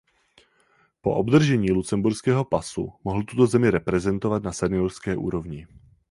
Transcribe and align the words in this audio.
Po 1.01 1.15
obdržení 1.15 1.71
lucemburského 1.71 2.45
pasu 2.45 2.93
mohl 3.03 3.23
tuto 3.23 3.47
zemi 3.47 3.69
reprezentovat 3.71 4.43
na 4.43 4.51
seniorské 4.51 5.15
úrovni. 5.15 5.67